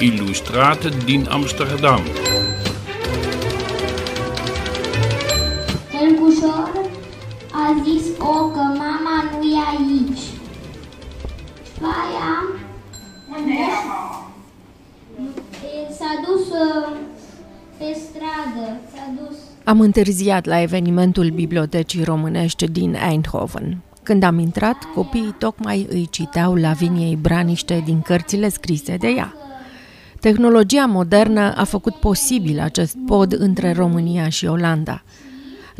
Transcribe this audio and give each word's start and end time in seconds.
ilustrate 0.00 0.88
din 1.04 1.26
Amsterdam. 1.30 2.00
Helgușor 5.92 6.70
a 7.52 7.82
zis 7.84 8.06
o 8.18 8.48
că 8.48 8.60
mama 8.60 9.24
nu 9.30 9.42
e 9.42 9.58
aici. 9.70 10.20
Aia 11.80 12.30
s-a 15.98 16.20
dus 16.26 16.46
uh, 16.48 16.96
pe 17.78 17.98
stradă, 17.98 18.80
s-a 18.94 19.12
dus. 19.20 19.36
Am 19.64 19.80
întârziat 19.80 20.44
la 20.44 20.60
evenimentul 20.60 21.30
Bibliotecii 21.30 22.04
Românești 22.04 22.68
din 22.68 22.96
Eindhoven. 23.10 23.78
Când 24.02 24.22
am 24.22 24.38
intrat, 24.38 24.76
copiii 24.94 25.34
tocmai 25.38 25.86
îi 25.90 26.08
citeau 26.10 26.54
Laviniei 26.54 27.16
Braniște 27.16 27.82
din 27.84 28.00
cărțile 28.00 28.48
scrise 28.48 28.96
de 28.96 29.08
ea. 29.08 29.34
Tehnologia 30.20 30.86
modernă 30.86 31.54
a 31.56 31.64
făcut 31.64 31.94
posibil 31.94 32.60
acest 32.60 32.96
pod 33.06 33.32
între 33.32 33.72
România 33.72 34.28
și 34.28 34.46
Olanda. 34.46 35.02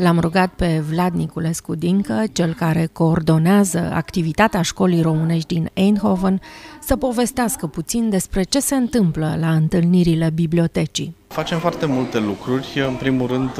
L-am 0.00 0.18
rugat 0.18 0.50
pe 0.56 0.82
Vlad 0.90 1.12
Niculescu 1.12 1.74
Dincă, 1.74 2.24
cel 2.32 2.54
care 2.54 2.88
coordonează 2.92 3.90
activitatea 3.94 4.62
școlii 4.62 5.02
românești 5.02 5.54
din 5.54 5.70
Eindhoven, 5.72 6.40
să 6.80 6.96
povestească 6.96 7.66
puțin 7.66 8.10
despre 8.10 8.42
ce 8.42 8.60
se 8.60 8.74
întâmplă 8.74 9.36
la 9.40 9.50
întâlnirile 9.50 10.30
bibliotecii. 10.34 11.16
Facem 11.28 11.58
foarte 11.58 11.86
multe 11.86 12.18
lucruri. 12.18 12.84
În 12.88 12.94
primul 12.94 13.26
rând 13.26 13.50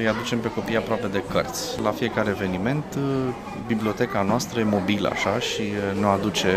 îi 0.00 0.08
aducem 0.08 0.38
pe 0.38 0.50
copii 0.50 0.76
aproape 0.76 1.06
de 1.06 1.22
cărți. 1.32 1.80
La 1.82 1.90
fiecare 1.90 2.30
eveniment, 2.30 2.84
biblioteca 3.66 4.22
noastră 4.22 4.60
e 4.60 4.64
mobilă 4.64 5.08
așa 5.12 5.38
și 5.38 5.62
ne 6.00 6.06
aduce 6.06 6.48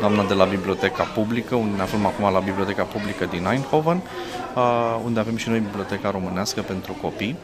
doamna 0.00 0.24
de 0.24 0.34
la 0.34 0.44
biblioteca 0.44 1.02
publică, 1.02 1.54
unde 1.54 1.76
ne 1.76 1.82
aflăm 1.82 2.06
acum 2.06 2.32
la 2.32 2.40
biblioteca 2.40 2.82
publică 2.82 3.24
din 3.30 3.46
Eindhoven, 3.46 4.00
unde 5.04 5.20
avem 5.20 5.36
și 5.36 5.48
noi 5.48 5.58
biblioteca 5.58 6.10
românească 6.10 6.60
pentru 6.60 6.96
copii. 7.00 7.36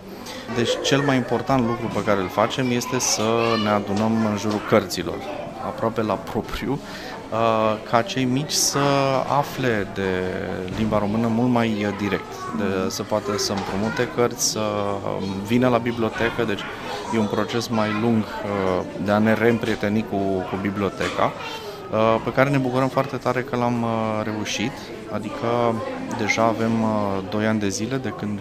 Deci 0.56 0.70
cel 0.82 1.00
mai 1.00 1.16
important 1.16 1.66
lucru 1.66 1.86
pe 1.94 2.04
care 2.04 2.20
îl 2.20 2.28
facem 2.28 2.70
este 2.70 2.98
să 2.98 3.22
ne 3.62 3.68
adunăm 3.68 4.26
în 4.30 4.36
jurul 4.36 4.60
cărților, 4.68 5.18
aproape 5.66 6.02
la 6.02 6.14
propriu, 6.14 6.72
uh, 6.72 7.38
ca 7.90 8.02
cei 8.02 8.24
mici 8.24 8.52
să 8.52 8.78
afle 9.38 9.88
de 9.94 10.10
limba 10.76 10.98
română 10.98 11.26
mult 11.26 11.50
mai 11.50 11.94
direct, 11.98 12.32
de, 12.56 12.64
să 12.88 13.02
poată 13.02 13.38
să 13.38 13.52
împrumute 13.52 14.08
cărți, 14.16 14.50
să 14.50 14.60
um, 14.60 15.28
vină 15.46 15.68
la 15.68 15.78
bibliotecă, 15.78 16.44
deci 16.46 16.62
e 17.14 17.18
un 17.18 17.26
proces 17.26 17.68
mai 17.68 17.88
lung 18.00 18.22
uh, 18.24 18.84
de 19.04 19.10
a 19.10 19.18
ne 19.18 19.34
reîmprieteni 19.34 20.04
cu, 20.10 20.16
cu 20.16 20.56
biblioteca, 20.60 21.32
uh, 21.90 22.20
pe 22.24 22.32
care 22.32 22.50
ne 22.50 22.58
bucurăm 22.58 22.88
foarte 22.88 23.16
tare 23.16 23.40
că 23.42 23.56
l-am 23.56 23.86
reușit, 24.24 24.72
adică 25.12 25.74
deja 26.18 26.42
avem 26.42 26.72
2 27.30 27.46
ani 27.46 27.60
de 27.60 27.68
zile 27.68 27.96
de 27.96 28.08
când 28.08 28.40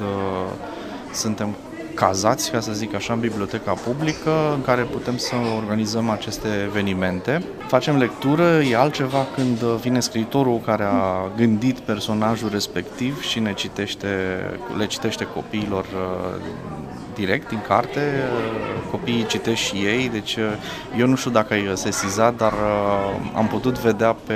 suntem 1.12 1.56
cazați, 2.00 2.52
ca 2.52 2.60
să 2.60 2.72
zic 2.72 2.96
așa, 2.96 3.14
în 3.14 3.20
biblioteca 3.20 3.72
publică, 3.72 4.32
în 4.54 4.62
care 4.62 4.82
putem 4.82 5.18
să 5.18 5.36
organizăm 5.58 6.10
aceste 6.10 6.48
evenimente. 6.66 7.44
Facem 7.68 7.98
lectură, 7.98 8.44
e 8.44 8.76
altceva 8.78 9.26
când 9.36 9.58
vine 9.58 10.00
scriitorul 10.00 10.62
care 10.66 10.84
a 10.84 11.32
gândit 11.38 11.80
personajul 11.80 12.50
respectiv 12.50 13.22
și 13.22 13.40
ne 13.40 13.54
citește, 13.54 14.08
le 14.78 14.86
citește 14.86 15.26
copiilor 15.26 15.84
uh, 15.84 16.42
direct 17.16 17.50
din 17.50 17.62
carte, 17.68 18.00
uh, 18.00 18.92
copiii 18.92 19.26
citesc 19.26 19.62
și 19.62 19.76
ei, 19.76 20.10
deci 20.10 20.36
uh, 20.36 20.44
eu 20.98 21.08
nu 21.08 21.16
știu 21.16 21.32
dacă 21.32 21.54
ai 21.54 21.72
sesizat, 21.74 22.36
dar 22.36 22.54
am 23.34 23.48
putut 23.48 23.80
vedea 23.80 24.16
pe, 24.26 24.34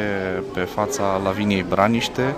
pe 0.54 0.60
fața 0.60 1.22
Laviniei 1.24 1.66
Braniște, 1.70 2.36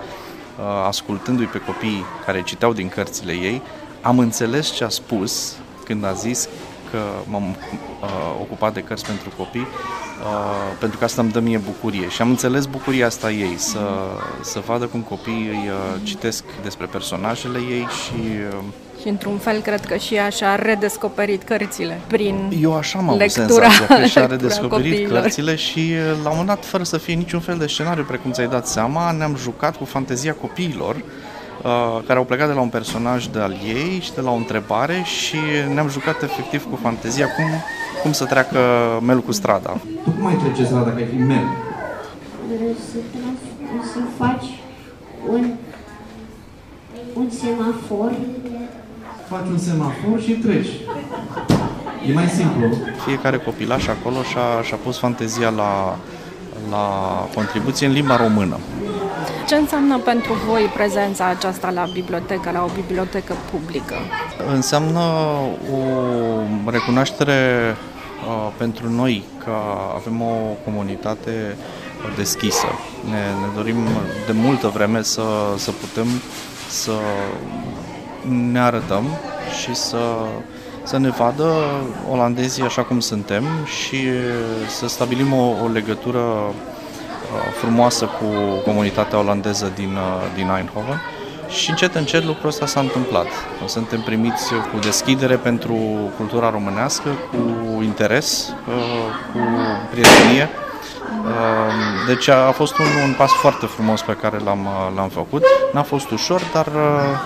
ascultându-i 0.88 1.46
pe 1.46 1.62
copiii 1.62 2.06
care 2.26 2.42
citeau 2.42 2.74
din 2.74 2.90
cărțile 2.90 3.32
ei, 3.32 3.62
am 4.06 4.20
înțeles 4.20 4.72
ce 4.72 4.84
a 4.84 4.90
spus 4.90 5.56
când 5.86 6.06
a 6.06 6.12
zis 6.12 6.48
că 6.92 7.00
m-am 7.28 7.44
uh, 7.50 8.08
ocupat 8.42 8.74
de 8.74 8.82
cărți 8.82 9.06
pentru 9.06 9.30
copii, 9.38 9.60
uh, 9.62 10.78
pentru 10.80 10.98
că 10.98 11.04
asta 11.04 11.22
îmi 11.22 11.32
dă 11.32 11.40
mie 11.40 11.58
bucurie. 11.58 12.10
Și 12.10 12.22
am 12.22 12.30
înțeles 12.30 12.66
bucuria 12.66 13.06
asta 13.06 13.32
ei, 13.32 13.56
să, 13.58 13.80
să 14.42 14.62
vadă 14.66 14.86
cum 14.86 15.00
copiii 15.00 15.48
îi 15.48 15.70
uh, 15.70 16.00
citesc 16.04 16.44
despre 16.64 16.86
personajele 16.86 17.58
ei 17.58 17.88
și... 18.04 18.22
Uh, 18.52 18.64
și 19.02 19.08
într-un 19.08 19.38
fel 19.38 19.62
cred 19.62 19.86
că 19.86 19.96
și 19.96 20.16
ea 20.16 20.30
și-a 20.30 20.56
redescoperit 20.56 21.44
cărțile 21.44 22.00
prin 22.08 22.52
Eu 22.62 22.76
așa 22.76 23.00
am 23.00 23.10
avut 23.10 23.32
senzația 23.32 23.86
că 23.88 24.06
și-a 24.06 24.26
redescoperit 24.26 24.92
copiilor. 24.92 25.22
cărțile 25.22 25.56
și 25.56 25.80
uh, 25.80 26.24
la 26.24 26.30
un 26.30 26.38
moment 26.38 26.48
dat, 26.48 26.66
fără 26.66 26.84
să 26.84 26.98
fie 26.98 27.14
niciun 27.14 27.40
fel 27.40 27.58
de 27.58 27.68
scenariu, 27.68 28.04
precum 28.04 28.32
ți-ai 28.32 28.48
dat 28.48 28.68
seama, 28.68 29.12
ne-am 29.12 29.36
jucat 29.36 29.78
cu 29.78 29.86
fantezia 29.86 30.34
copiilor 30.34 30.96
Uh, 30.96 31.25
care 32.08 32.20
au 32.20 32.26
plecat 32.26 32.48
de 32.48 32.54
la 32.54 32.62
un 32.62 32.70
personaj 32.70 33.26
de 33.28 33.40
al 33.40 33.56
ei 33.66 34.00
și 34.02 34.14
de 34.14 34.22
la 34.22 34.32
o 34.32 34.36
întrebare 34.36 35.02
și 35.04 35.38
ne-am 35.74 35.90
jucat 35.90 36.22
efectiv 36.24 36.70
cu 36.70 36.80
fantezia 36.82 37.28
cum, 37.28 37.46
cum 38.02 38.12
să 38.12 38.26
treacă 38.26 38.60
Mel 39.02 39.22
cu 39.22 39.32
strada. 39.32 39.78
Tu 40.04 40.10
cum 40.10 40.26
ai 40.26 40.36
trece 40.36 40.66
strada 40.66 40.84
dacă 40.84 40.98
ai 40.98 41.06
fi 41.06 41.16
Mel? 41.16 41.44
Să, 42.92 42.98
să 43.94 44.00
faci 44.18 44.46
un, 45.30 45.52
un 47.14 47.30
semafor. 47.30 48.12
Faci 49.30 49.48
un 49.50 49.58
semafor 49.58 50.22
și 50.22 50.32
treci. 50.32 50.70
E 52.10 52.14
mai 52.14 52.28
simplu. 52.28 52.78
Fiecare 53.06 53.38
copilaș 53.38 53.88
acolo 53.88 54.22
și-a, 54.22 54.62
și-a 54.64 54.78
pus 54.84 54.98
fantezia 54.98 55.50
la, 55.50 55.98
la 56.70 56.86
contribuție 57.36 57.88
în 57.88 57.94
limba 57.94 58.16
română. 58.16 58.58
Ce 59.48 59.56
înseamnă 59.56 59.98
pentru 59.98 60.34
voi 60.34 60.72
prezența 60.74 61.26
aceasta 61.26 61.70
la 61.70 61.86
bibliotecă, 61.94 62.52
la 62.52 62.64
o 62.64 62.70
bibliotecă 62.76 63.34
publică? 63.52 63.96
Înseamnă 64.54 65.00
o 65.74 66.72
recunoaștere 66.72 67.76
uh, 68.28 68.52
pentru 68.58 68.90
noi 68.90 69.24
că 69.44 69.52
avem 69.96 70.22
o 70.22 70.36
comunitate 70.64 71.58
deschisă. 72.16 72.68
Ne, 73.10 73.18
ne 73.18 73.56
dorim 73.56 73.84
de 74.26 74.32
multă 74.32 74.68
vreme 74.68 75.02
să, 75.02 75.24
să 75.58 75.72
putem 75.72 76.08
să 76.70 76.94
ne 78.50 78.60
arătăm 78.60 79.06
și 79.62 79.76
să, 79.76 80.16
să 80.84 80.98
ne 80.98 81.10
vadă 81.10 81.54
olandezii 82.12 82.64
așa 82.64 82.84
cum 82.84 83.00
suntem 83.00 83.44
și 83.66 83.98
să 84.68 84.88
stabilim 84.88 85.34
o, 85.34 85.54
o 85.64 85.68
legătură 85.68 86.54
frumoasă 87.60 88.06
cu 88.06 88.26
comunitatea 88.64 89.18
olandeză 89.20 89.72
din, 89.76 89.96
uh, 89.96 90.32
din 90.36 90.50
Eindhoven 90.58 91.02
și 91.50 91.70
încet, 91.70 91.96
încet 91.96 92.24
lucrul 92.24 92.50
ăsta 92.50 92.66
s-a 92.66 92.80
întâmplat. 92.80 93.28
Suntem 93.66 94.02
primiți 94.02 94.54
cu 94.72 94.80
deschidere 94.80 95.36
pentru 95.36 95.76
cultura 96.18 96.50
românească, 96.50 97.10
cu 97.32 97.82
interes, 97.82 98.54
uh, 98.68 99.34
cu 99.34 99.40
prietenie 99.92 100.50
Ehm, 100.50 100.65
deci 102.08 102.28
a 102.28 102.52
fost 102.52 102.78
un, 102.78 102.86
un 103.08 103.14
pas 103.18 103.32
foarte 103.32 103.66
frumos 103.66 104.02
pe 104.02 104.14
care 104.14 104.38
l-am, 104.44 104.68
l-am 104.96 105.10
făcut. 105.10 105.46
N-a 105.74 105.84
fost 105.84 106.10
ușor, 106.10 106.42
dar 106.54 106.66
uh, 106.66 106.74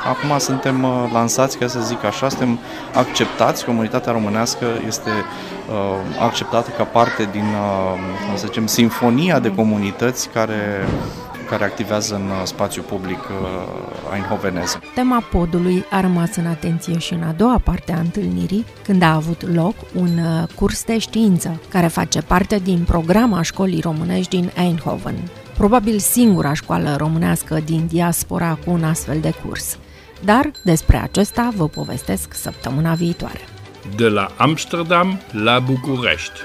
acum 0.10 0.38
suntem 0.38 0.84
uh, 0.84 1.10
lansați, 1.14 1.58
ca 1.58 1.68
să 1.68 1.80
zic 1.80 2.04
așa, 2.04 2.30
suntem 2.30 2.60
acceptați, 2.94 3.66
comunitatea 3.66 4.12
românească 4.12 4.66
este 4.88 5.10
uh, 5.10 6.22
acceptată 6.22 6.70
ca 6.78 6.84
parte 6.84 7.30
din, 7.32 7.46
să 8.36 8.46
zicem, 8.46 8.68
sinfonia 8.68 9.40
de 9.40 9.56
comunități 9.56 10.30
care 10.30 10.88
care 11.50 11.64
activează 11.64 12.16
în 12.16 12.30
uh, 12.30 12.42
spațiu 12.44 12.82
public 12.82 13.20
uh, 13.20 14.16
eindhovenez. 14.16 14.80
Tema 14.94 15.24
podului 15.32 15.86
a 15.90 16.02
rămas 16.02 16.36
în 16.36 16.46
atenție 16.46 16.98
și 16.98 17.14
în 17.14 17.24
a 17.24 17.32
doua 17.32 17.62
parte 17.64 17.92
a 17.92 18.00
întâlnirii, 18.00 18.66
când 18.84 19.02
a 19.02 19.14
avut 19.14 19.54
loc 19.54 19.76
un 19.96 20.18
uh, 20.18 20.48
curs 20.56 20.84
de 20.84 20.98
știință, 20.98 21.62
care 21.70 21.88
face 21.88 22.22
parte 22.22 22.58
din 22.58 22.84
programa 22.84 23.42
școlii 23.42 23.82
românești 23.82 24.36
din 24.36 24.52
Eindhoven. 24.56 25.16
Probabil 25.58 26.00
singura 26.00 26.54
școală 26.54 26.96
românească 26.98 27.60
din 27.66 27.88
diaspora 27.88 28.58
cu 28.66 28.72
un 28.72 28.84
astfel 28.84 29.20
de 29.20 29.34
curs. 29.46 29.78
Dar 30.24 30.52
despre 30.64 30.98
acesta 30.98 31.50
vă 31.56 31.68
povestesc 31.68 32.34
săptămâna 32.34 32.94
viitoare. 32.94 33.42
De 33.96 34.08
la 34.08 34.32
Amsterdam 34.38 35.20
la 35.32 35.60
București. 35.60 36.40